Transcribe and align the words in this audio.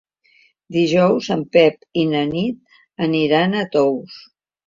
Dijous 0.75 1.27
en 1.35 1.43
Pep 1.57 1.85
i 2.03 2.07
na 2.13 2.23
Nit 2.31 2.79
aniran 3.09 3.55
a 3.61 3.67
Tous. 3.77 4.19